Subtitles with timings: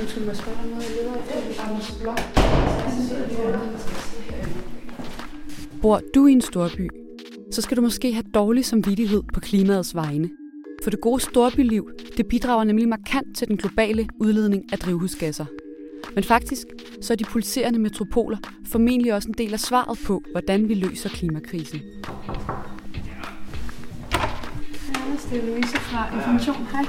[0.00, 1.14] Undskyld må jeg spørge dig noget, jeg leder
[1.50, 2.18] efter Anders Blok.
[5.82, 6.90] Bor du i en storby,
[7.52, 10.30] så skal du måske have dårlig samvittighed på klimaets vegne.
[10.82, 15.46] For det gode storbyliv, det bidrager nemlig markant til den globale udledning af drivhusgasser.
[16.14, 16.66] Men faktisk
[17.02, 18.36] så er de pulserende metropoler
[18.66, 21.80] formentlig også en del af svaret på, hvordan vi løser klimakrisen.
[24.94, 26.66] Anders, det er Louise fra Information.
[26.72, 26.84] Hej.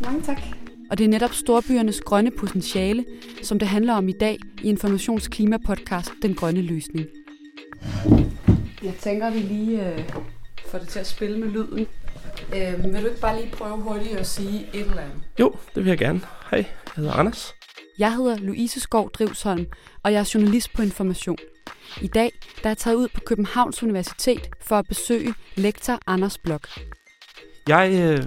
[0.00, 0.42] Mange tak.
[0.90, 3.04] Og det er netop storbyernes grønne potentiale,
[3.42, 7.06] som det handler om i dag i Informations klimapodcast Den Grønne Løsning.
[8.82, 10.04] Jeg tænker, vi lige øh,
[10.66, 11.86] får det til at spille med lyden.
[12.56, 15.18] Øh, vil du ikke bare lige prøve hurtigt at sige et eller andet?
[15.40, 16.20] Jo, det vil jeg gerne.
[16.50, 17.57] Hej, jeg hedder Anders.
[17.98, 19.66] Jeg hedder Louise Skov Drivsholm,
[20.02, 21.38] og jeg er journalist på Information.
[22.02, 26.38] I dag der er jeg taget ud på Københavns Universitet for at besøge lektor Anders
[26.38, 26.68] Blok.
[27.68, 28.24] Jeg øh,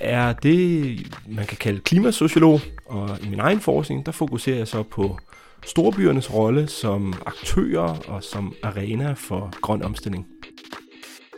[0.00, 4.82] er det, man kan kalde klimasociolog, og i min egen forskning, der fokuserer jeg så
[4.82, 5.18] på
[5.66, 10.26] storbyernes rolle som aktører og som arena for grøn omstilling.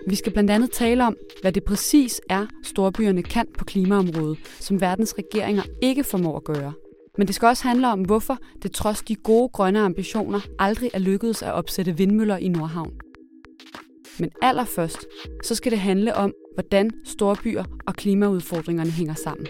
[0.09, 4.81] Vi skal blandt andet tale om, hvad det præcis er, storbyerne kan på klimaområdet, som
[4.81, 6.73] verdens regeringer ikke formår at gøre.
[7.19, 10.99] Men det skal også handle om, hvorfor det trods de gode grønne ambitioner aldrig er
[10.99, 12.93] lykkedes at opsætte vindmøller i Nordhavn.
[14.19, 15.07] Men allerførst,
[15.45, 19.47] så skal det handle om, hvordan storbyer og klimaudfordringerne hænger sammen.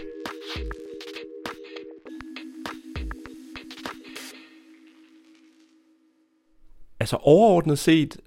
[6.99, 8.17] Altså overordnet set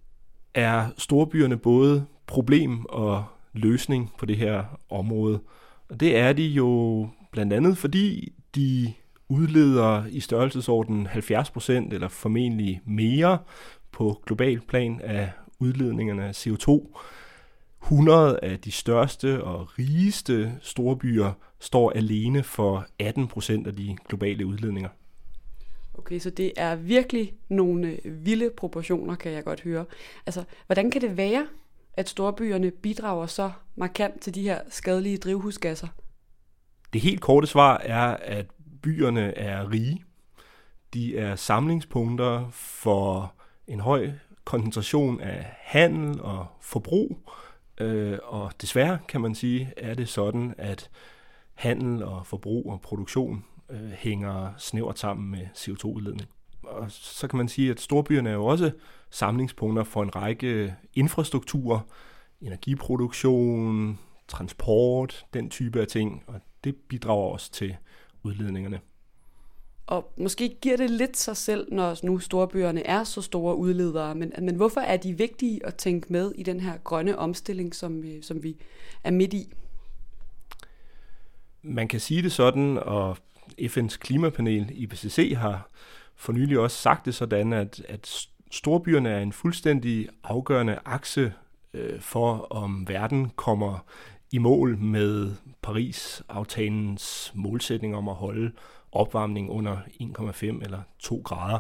[0.55, 5.41] er storbyerne både problem og løsning på det her område.
[5.89, 8.93] Og det er de jo blandt andet, fordi de
[9.31, 13.39] udleder i størrelsesorden 70% eller formentlig mere
[13.93, 16.99] på global plan af udledningerne af CO2.
[17.83, 24.89] 100 af de største og rigeste storbyer står alene for 18% af de globale udledninger.
[25.99, 29.85] Okay, så det er virkelig nogle vilde proportioner, kan jeg godt høre.
[30.27, 31.47] Altså, hvordan kan det være,
[31.95, 35.89] at storbyerne bidrager så markant til de her skadelige drivhusgasser?
[36.93, 38.47] Det helt korte svar er, at
[38.83, 40.05] byerne er rige.
[40.95, 43.35] De er samlingspunkter for
[43.67, 44.11] en høj
[44.45, 47.31] koncentration af handel og forbrug.
[47.81, 50.91] Øh, og desværre kan man sige, er det sådan, at
[51.55, 56.29] handel og forbrug og produktion øh, hænger snævert sammen med CO2-udledning.
[56.63, 58.71] Og så kan man sige, at storbyerne er jo også
[59.11, 61.81] samlingspunkter for en række infrastrukturer,
[62.41, 63.99] energiproduktion,
[64.29, 67.77] transport, den type af ting, og det bidrager også til
[68.23, 68.81] udledningerne.
[69.87, 74.33] Og måske giver det lidt sig selv, når nu storbyerne er så store udledere, men,
[74.43, 78.23] men hvorfor er de vigtige at tænke med i den her grønne omstilling, som, øh,
[78.23, 78.57] som vi
[79.05, 79.53] er midt i?
[81.63, 83.17] Man kan sige det sådan, og
[83.61, 85.71] FN's klimapanel IPCC har
[86.17, 91.33] for nylig også sagt det sådan, at, at storbyerne er en fuldstændig afgørende akse
[91.75, 93.85] øh, for, om verden kommer
[94.33, 98.53] i mål med Paris-aftalens målsætning om at holde
[98.93, 101.59] opvarmning under 1,5 eller 2 grader.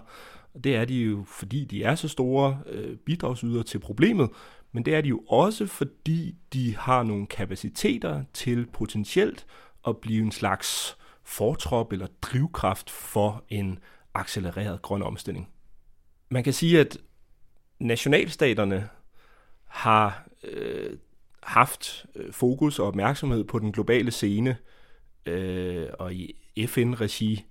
[0.55, 4.31] Og det er de jo, fordi de er så store øh, bidragsyder til problemet,
[4.73, 9.47] men det er de jo også, fordi de har nogle kapaciteter til potentielt
[9.87, 13.79] at blive en slags fortrop eller drivkraft for en
[14.15, 15.49] accelereret grøn omstilling.
[16.29, 16.99] Man kan sige, at
[17.79, 18.89] nationalstaterne
[19.65, 20.97] har øh,
[21.43, 24.57] haft øh, fokus og opmærksomhed på den globale scene
[25.27, 27.45] øh, og i FN-regi,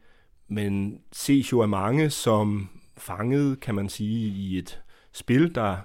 [0.47, 5.77] men ses jo af mange som fanget, kan man sige, i et spil, der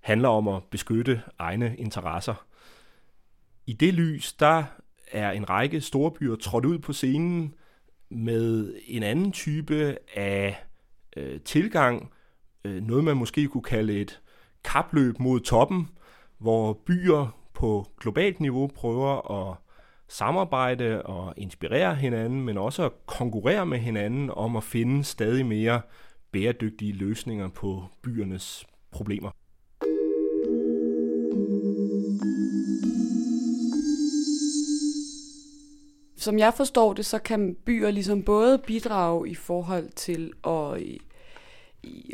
[0.00, 2.46] handler om at beskytte egne interesser.
[3.66, 4.64] I det lys, der
[5.12, 7.54] er en række storbyer trådt ud på scenen
[8.08, 10.64] med en anden type af
[11.16, 12.10] øh, tilgang,
[12.64, 14.20] øh, noget man måske kunne kalde et
[14.64, 15.88] kapløb mod toppen,
[16.38, 19.56] hvor byer på globalt niveau prøver at
[20.08, 25.80] samarbejde og inspirere hinanden, men også at konkurrere med hinanden om at finde stadig mere
[26.32, 29.30] bæredygtige løsninger på byernes problemer.
[36.16, 40.82] Som jeg forstår det, så kan byer ligesom både bidrage i forhold til at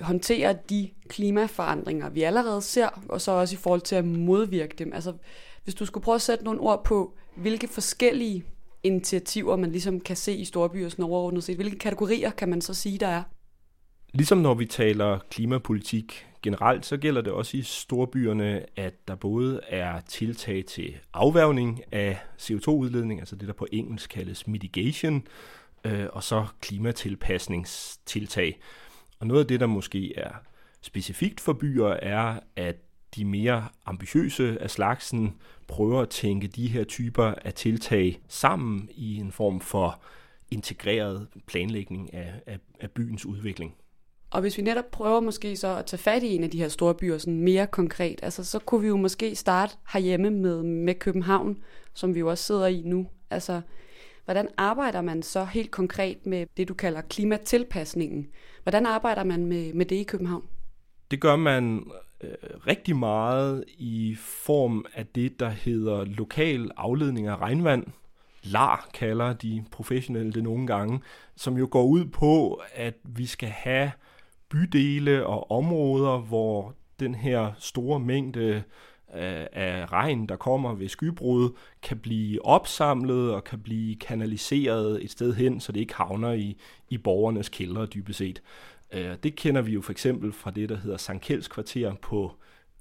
[0.00, 4.92] håndtere de klimaforandringer, vi allerede ser, og så også i forhold til at modvirke dem.
[4.92, 5.12] Altså,
[5.64, 8.44] hvis du skulle prøve at sætte nogle ord på, hvilke forskellige
[8.82, 12.74] initiativer, man ligesom kan se i storbyer sådan overordnet set, hvilke kategorier kan man så
[12.74, 13.22] sige, der er?
[14.12, 19.60] Ligesom når vi taler klimapolitik generelt, så gælder det også i storbyerne, at der både
[19.68, 25.22] er tiltag til afværgning af CO2-udledning, altså det der på engelsk kaldes mitigation,
[25.84, 28.60] øh, og så klimatilpasningstiltag.
[29.22, 30.30] Og noget af det, der måske er
[30.80, 32.76] specifikt for byer, er, at
[33.16, 35.34] de mere ambitiøse af slagsen
[35.68, 40.00] prøver at tænke de her typer af tiltag sammen i en form for
[40.50, 43.74] integreret planlægning af, af, af byens udvikling.
[44.30, 46.68] Og hvis vi netop prøver måske så at tage fat i en af de her
[46.68, 50.94] store byer sådan mere konkret, altså så kunne vi jo måske starte herhjemme med, med
[50.94, 51.62] København,
[51.94, 53.06] som vi jo også sidder i nu.
[53.30, 53.60] Altså,
[54.24, 58.28] hvordan arbejder man så helt konkret med det, du kalder klimatilpasningen?
[58.62, 60.44] Hvordan arbejder man med, med det i København?
[61.10, 61.86] Det gør man
[62.20, 62.30] øh,
[62.66, 67.84] rigtig meget i form af det, der hedder lokal afledning af regnvand.
[68.42, 71.00] LAR kalder de professionelle det nogle gange,
[71.36, 73.90] som jo går ud på, at vi skal have
[74.48, 78.62] bydele og områder, hvor den her store mængde
[79.12, 81.50] af, af regn, der kommer ved skybrud,
[81.82, 86.56] kan blive opsamlet og kan blive kanaliseret et sted hen, så det ikke havner i,
[86.88, 88.42] i borgernes kældre dybest set.
[88.92, 92.32] Øh, det kender vi jo for eksempel fra det, der hedder Sankt Kjelds kvarter på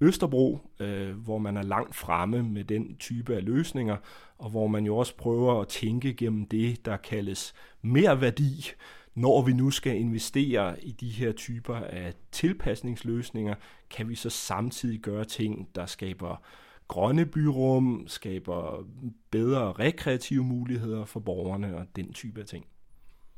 [0.01, 3.97] Østerbro, øh, hvor man er langt fremme med den type af løsninger,
[4.37, 8.71] og hvor man jo også prøver at tænke gennem det, der kaldes mere værdi,
[9.15, 13.55] når vi nu skal investere i de her typer af tilpasningsløsninger,
[13.89, 16.43] kan vi så samtidig gøre ting, der skaber
[16.87, 18.85] grønne byrum, skaber
[19.31, 22.65] bedre rekreative muligheder for borgerne og den type af ting.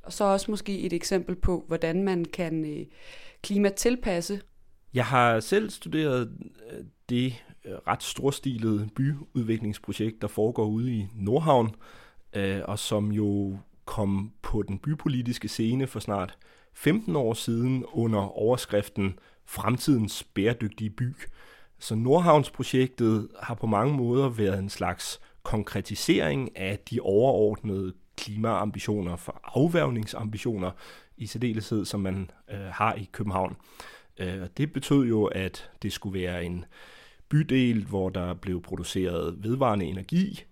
[0.04, 2.86] Og så også måske et eksempel på, hvordan man kan øh,
[3.42, 4.42] klimatilpasse.
[4.94, 6.38] Jeg har selv studeret
[6.72, 11.76] øh, det øh, ret storstilede byudviklingsprojekt, der foregår ude i Nordhavn,
[12.66, 16.38] og som jo kom på den bypolitiske scene for snart
[16.74, 21.16] 15 år siden under overskriften Fremtidens bæredygtige by.
[21.80, 29.42] Så Nordhavnsprojektet har på mange måder været en slags konkretisering af de overordnede klimaambitioner for
[29.44, 30.72] afværgningsambitioner
[31.18, 33.56] i særdeleshed, som man øh, har i København.
[34.18, 36.66] Øh, det betød jo, at det skulle være en
[37.30, 40.44] bydel, hvor der blev produceret vedvarende energi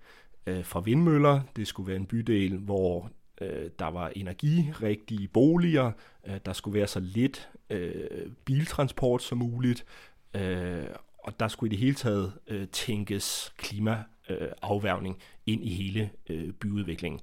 [0.47, 1.41] øh, fra vindmøller.
[1.55, 5.91] Det skulle være en bydel, hvor øh, der var energirigtige boliger,
[6.27, 9.85] øh, der skulle være så lidt øh, biltransport som muligt,
[10.33, 10.85] øh,
[11.23, 16.51] og der skulle i det hele taget øh, tænkes klimaafværgning øh, ind i hele øh,
[16.53, 17.21] byudviklingen.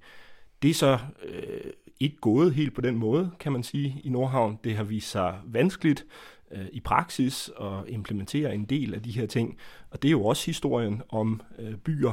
[0.62, 4.58] Det er så øh, ikke gået helt på den måde, kan man sige, i Nordhavn.
[4.64, 6.06] Det har vist sig vanskeligt
[6.50, 9.58] øh, i praksis at implementere en del af de her ting,
[9.90, 12.12] og det er jo også historien om øh, byer,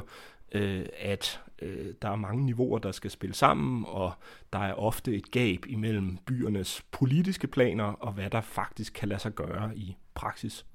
[0.51, 4.11] øh, at øh, der er mange niveauer, der skal spille sammen, og
[4.53, 9.19] der er ofte et gab imellem byernes politiske planer og hvad der faktisk kan lade
[9.19, 10.65] sig gøre i praksis.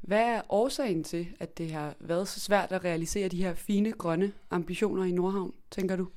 [0.00, 3.92] Hvad er årsagen til, at det har været så svært at realisere de her fine
[3.92, 6.08] grønne ambitioner i Nordhavn, tænker du?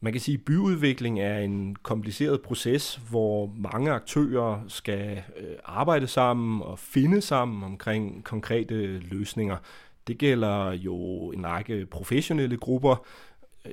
[0.00, 6.06] Man kan sige, at byudvikling er en kompliceret proces, hvor mange aktører skal øh, arbejde
[6.06, 9.56] sammen og finde sammen omkring konkrete løsninger.
[10.06, 13.06] Det gælder jo en række professionelle grupper,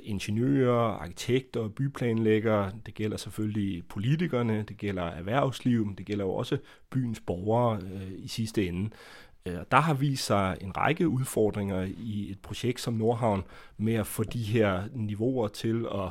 [0.02, 6.58] ingeniører, arkitekter, byplanlæggere, det gælder selvfølgelig politikerne, det gælder erhvervsliv, det gælder jo også
[6.90, 8.90] byens borgere øh, i sidste ende.
[9.46, 13.42] Øh, og der har vist sig en række udfordringer i et projekt som Nordhavn
[13.76, 16.10] med at få de her niveauer til at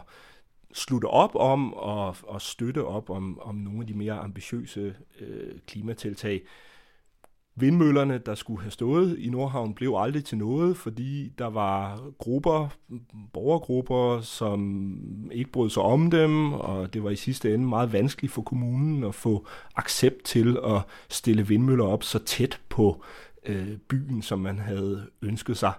[0.73, 5.59] slutte op om og, og støtte op om, om nogle af de mere ambitiøse øh,
[5.67, 6.41] klimatiltag.
[7.55, 12.67] Vindmøllerne, der skulle have stået i Nordhavn, blev aldrig til noget, fordi der var grupper,
[13.33, 18.33] borgergrupper, som ikke brød sig om dem, og det var i sidste ende meget vanskeligt
[18.33, 23.03] for kommunen at få accept til at stille vindmøller op så tæt på
[23.45, 25.73] øh, byen, som man havde ønsket sig.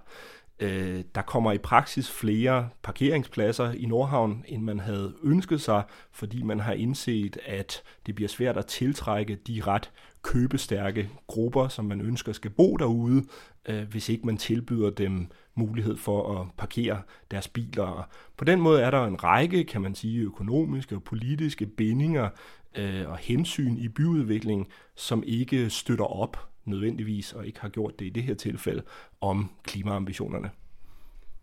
[0.62, 6.42] Øh, der kommer i praksis flere parkeringspladser i Nordhavn, end man havde ønsket sig, fordi
[6.42, 9.90] man har indset, at det bliver svært at tiltrække de ret
[10.22, 13.24] købestærke grupper, som man ønsker skal bo derude,
[13.68, 17.84] øh, hvis ikke man tilbyder dem mulighed for at parkere deres biler.
[17.84, 18.04] Og
[18.36, 22.28] på den måde er der en række, kan man sige, økonomiske og politiske bindinger
[22.74, 28.06] øh, og hensyn i byudviklingen, som ikke støtter op nødvendigvis, og ikke har gjort det
[28.06, 28.82] i det her tilfælde,
[29.20, 30.50] om klimaambitionerne.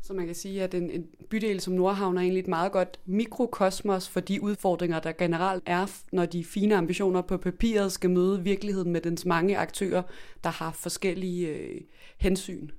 [0.02, 3.00] Så man kan sige, at en, en bydel som Nordhavn er egentlig et meget godt
[3.06, 8.44] mikrokosmos for de udfordringer, der generelt er, når de fine ambitioner på papiret skal møde
[8.44, 10.04] virkeligheden med dens mange aktører,
[10.44, 11.82] der har forskellige øh,
[12.18, 12.70] hensyn.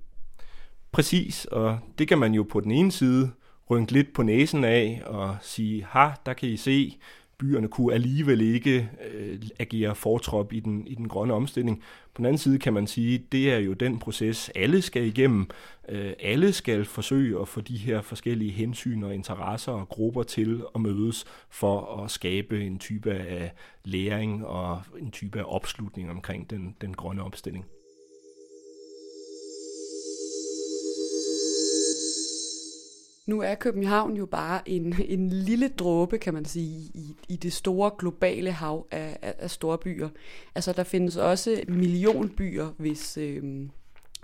[0.92, 3.30] Præcis, og det kan man jo på den ene side
[3.70, 6.98] rynke lidt på næsen af og sige, ha, der kan I se,
[7.40, 11.82] byerne kunne alligevel ikke øh, agere fortrop i den, i den grønne omstilling.
[12.14, 15.46] På den anden side kan man sige, det er jo den proces, alle skal igennem.
[15.88, 20.62] Øh, alle skal forsøge at få de her forskellige hensyn og interesser og grupper til
[20.74, 23.52] at mødes for at skabe en type af
[23.84, 27.64] læring og en type af opslutning omkring den, den grønne omstilling.
[33.26, 37.52] Nu er København jo bare en, en lille dråbe, kan man sige, i, i det
[37.52, 40.08] store globale hav af, af, af store byer.
[40.54, 43.42] Altså, der findes også millionbyer, hvis øh,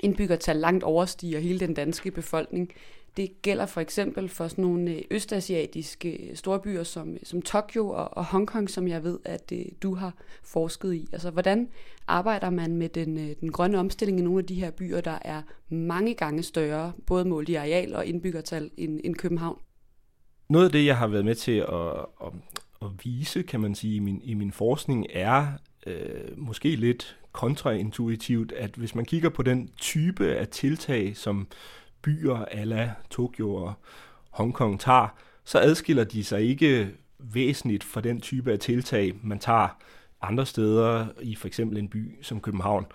[0.02, 2.72] indbyggertal langt overstiger hele den danske befolkning.
[3.16, 7.88] Det gælder for eksempel for sådan nogle øh, østasiatiske øh, storbyer som, øh, som Tokyo
[7.88, 11.08] og, og Hongkong, som jeg ved, at øh, du har forsket i.
[11.12, 11.68] Altså, hvordan
[12.06, 15.18] arbejder man med den, øh, den grønne omstilling i nogle af de her byer, der
[15.22, 19.58] er mange gange større, både målt i areal og indbyggertal, end, end København?
[20.48, 22.32] Noget af det, jeg har været med til at, at,
[22.82, 25.46] at vise, kan man sige, i min, i min forskning, er
[25.86, 31.46] øh, måske lidt kontraintuitivt, at hvis man kigger på den type af tiltag, som
[32.06, 33.72] byer ala Tokyo og
[34.30, 35.08] Hongkong tager,
[35.44, 39.68] så adskiller de sig ikke væsentligt fra den type af tiltag, man tager
[40.22, 42.86] andre steder i for eksempel en by som København.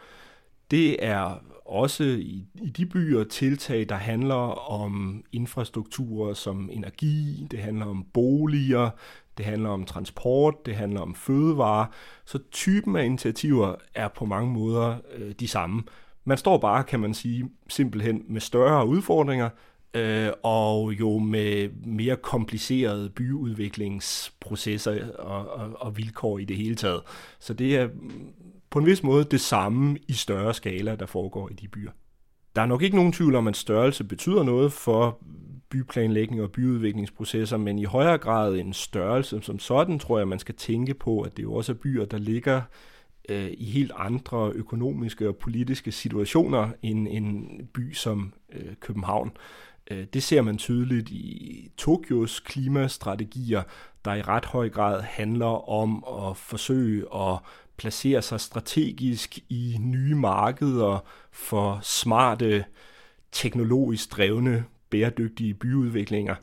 [0.71, 7.59] Det er også i, i de byer tiltag, der handler om infrastrukturer som energi, det
[7.59, 8.89] handler om boliger,
[9.37, 11.87] det handler om transport, det handler om fødevare.
[12.25, 15.83] Så typen af initiativer er på mange måder øh, de samme.
[16.25, 19.49] Man står bare, kan man sige, simpelthen med større udfordringer,
[19.93, 27.01] øh, og jo med mere komplicerede byudviklingsprocesser og, og, og vilkår i det hele taget.
[27.39, 27.89] Så det er
[28.69, 31.91] på en vis måde det samme i større skala, der foregår i de byer.
[32.55, 35.17] Der er nok ikke nogen tvivl om, at størrelse betyder noget for
[35.69, 40.55] byplanlægning og byudviklingsprocesser, men i højere grad en størrelse som sådan, tror jeg, man skal
[40.55, 42.61] tænke på, at det jo også er byer, der ligger øh,
[43.29, 49.31] Øh, i helt andre økonomiske og politiske situationer end en by som øh, København.
[49.91, 53.63] Øh, det ser man tydeligt i Tokyos klimastrategier,
[54.05, 57.37] der i ret høj grad handler om at forsøge at
[57.77, 62.65] placere sig strategisk i nye markeder for smarte,
[63.31, 66.35] teknologisk drevne, bæredygtige byudviklinger.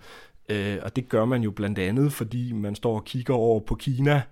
[0.48, 3.74] Øh, og det gør man jo blandt andet, fordi man står og kigger over på
[3.74, 4.22] Kina,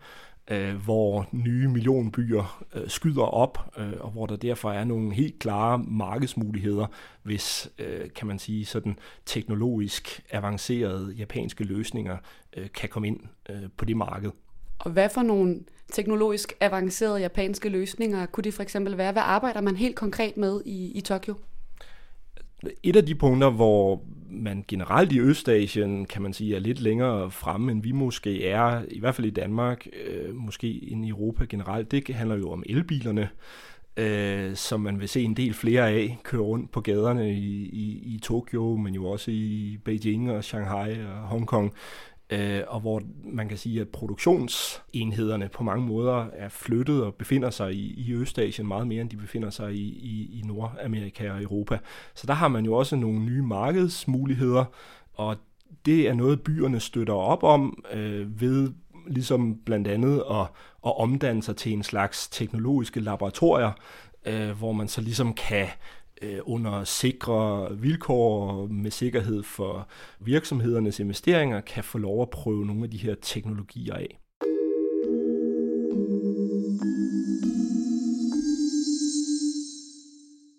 [0.51, 5.39] øh, hvor nye millionbyer øh, skyder op, øh, og hvor der derfor er nogle helt
[5.39, 6.87] klare markedsmuligheder,
[7.23, 12.17] hvis, øh, kan man sige, sådan teknologisk avancerede japanske løsninger
[12.57, 14.31] øh, kan komme ind øh, på det marked.
[14.79, 15.61] Og hvad for nogle
[15.93, 19.13] teknologisk avancerede japanske løsninger kunne det for eksempel være?
[19.13, 21.35] Hvad arbejder man helt konkret med i, i Tokyo?
[22.83, 27.31] Et af de punkter, hvor man generelt i Østasien, kan man sige, er lidt længere
[27.31, 31.91] fremme, end vi måske er, i hvert fald i Danmark, øh, måske i Europa generelt,
[31.91, 33.29] det handler jo om elbilerne,
[33.97, 38.15] øh, som man vil se en del flere af køre rundt på gaderne i, i,
[38.15, 41.73] i Tokyo, men jo også i Beijing og Shanghai og Hongkong
[42.31, 47.51] øh, og hvor man kan sige, at produktionsenhederne på mange måder er flyttet og befinder
[47.51, 51.43] sig i, i Østasien meget mere, end de befinder sig i, i, i Nordamerika og
[51.43, 51.79] Europa.
[52.15, 54.65] Så der har man jo også nogle nye markedsmuligheder,
[55.15, 55.37] og
[55.87, 58.73] det er noget, byerne støtter op om øh, ved
[59.07, 60.47] ligesom blandt andet at,
[60.87, 63.73] at omdanne sig til en slags teknologiske laboratorier,
[64.27, 65.67] øh, hvor man så ligesom kan
[66.23, 69.89] øh, under sikre vilkår med sikkerhed for
[70.21, 74.19] virksomhedernes investeringer kan få lov at prøve nogle af de her teknologier af.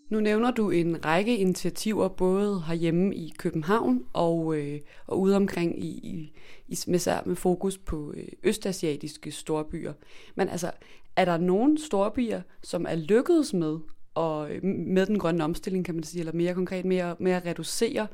[0.10, 5.84] Nu nævner du en række initiativer, både herhjemme i København og, øh, og ude omkring
[5.84, 6.34] i, i,
[6.68, 9.94] i med, med fokus på øh, østasiatiske storbyer.
[10.36, 10.72] Men altså,
[11.16, 13.78] er der nogen storbyer, som er lykkedes med
[14.17, 17.45] og med den grønne omstilling, kan man sige, eller mere konkret med at, med at
[17.45, 18.07] reducere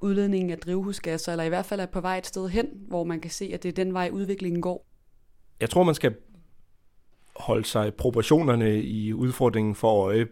[0.00, 3.20] udledningen af drivhusgasser, eller i hvert fald er på vej et sted hen, hvor man
[3.20, 4.86] kan se, at det er den vej, udviklingen går?
[5.60, 6.14] Jeg tror, man skal
[7.36, 10.26] holde sig proportionerne i udfordringen for øje øh,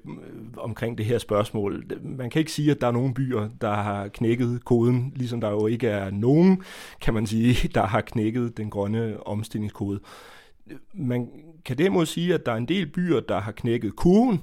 [0.56, 1.84] omkring det her spørgsmål.
[2.02, 5.50] Man kan ikke sige, at der er nogen byer, der har knækket koden, ligesom der
[5.50, 6.62] jo ikke er nogen,
[7.00, 10.00] kan man sige, der har knækket den grønne omstillingskode.
[10.94, 11.28] Man
[11.64, 14.40] kan derimod sige, at der er en del byer, der har knækket kurven,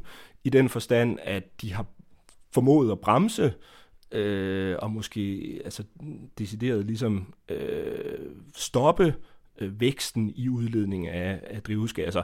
[0.47, 1.85] i den forstand, at de har
[2.53, 3.53] formået at bremse,
[4.11, 5.83] øh, og måske altså,
[6.37, 8.19] decideret ligesom øh,
[8.55, 9.15] stoppe
[9.57, 12.23] øh, væksten i udledning af, af drivhusgasser.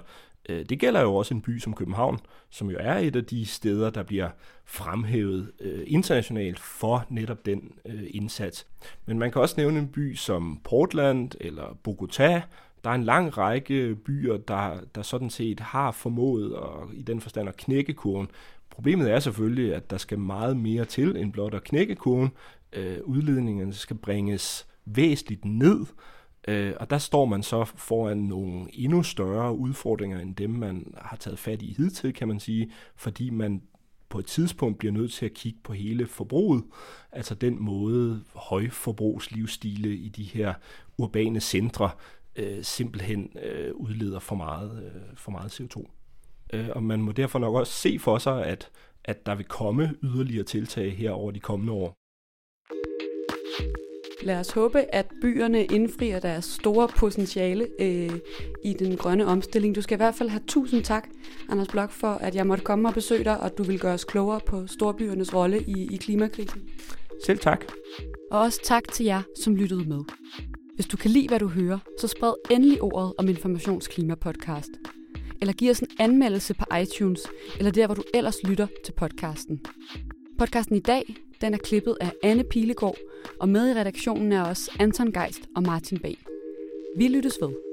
[0.50, 3.46] Øh, det gælder jo også en by som København, som jo er et af de
[3.46, 4.30] steder, der bliver
[4.66, 8.68] fremhævet øh, internationalt for netop den øh, indsats.
[9.06, 12.42] Men man kan også nævne en by som Portland eller Bogota,
[12.84, 17.22] der er en lang række byer, der, der sådan set har formået at, i den
[17.22, 18.28] forstand at knække kurven.
[18.70, 22.32] Problemet er selvfølgelig, at der skal meget mere til end blot at knække kurven.
[22.74, 25.86] Øh, udledningerne skal bringes væsentligt ned,
[26.48, 31.18] øh, og der står man så foran nogle endnu større udfordringer end dem, man har
[31.18, 33.62] taget fat i hidtil, kan man sige, fordi man
[34.10, 36.64] på et tidspunkt bliver nødt til at kigge på hele forbruget,
[37.12, 40.54] altså den måde højforbrugslivsstile i de her
[40.98, 41.90] urbane centre
[42.36, 45.86] øh, simpelthen øh, udleder for meget, øh, for meget CO2.
[46.54, 48.70] Øh, og man må derfor nok også se for sig, at,
[49.06, 51.94] at der vil komme yderligere tiltag her over de kommende år.
[54.24, 58.20] Lad os håbe, at byerne indfrier deres store potentiale øh,
[58.64, 59.76] i den grønne omstilling.
[59.76, 61.08] Du skal i hvert fald have tusind tak,
[61.50, 63.94] Anders Blok, for at jeg måtte komme og besøge dig, og at du vil gøre
[63.94, 66.70] os klogere på storbyernes rolle i, i klimakrisen.
[67.26, 67.66] Selv tak.
[68.32, 70.04] Og også tak til jer, som lyttede med.
[70.76, 74.72] Hvis du kan lide, hvad du hører, så spred endelig ordet om Informationsklima-podcast.
[75.42, 77.22] Eller giv os en anmeldelse på iTunes,
[77.58, 79.66] eller der, hvor du ellers lytter til podcasten.
[80.40, 82.98] Podcasten i dag, den er klippet af Anne Pilegaard,
[83.40, 86.18] og med i redaktionen er også Anton Geist og Martin Bag.
[86.98, 87.73] Vi lyttes ved.